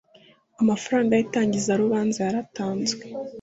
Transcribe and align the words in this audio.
amafaranga 0.61 1.17
yitangiza 1.19 1.79
rubanza 1.81 2.19
yaratanzwe 2.27 3.03